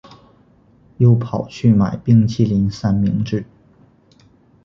[0.97, 3.45] 又跑去买冰淇淋三明治